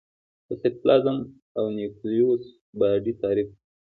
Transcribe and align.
د 0.47 0.49
سایتوپلازم 0.61 1.17
او 1.57 1.63
نیوکلیوس 1.75 2.43
باډي 2.79 3.13
تعریف 3.23 3.47
کړي. 3.55 3.59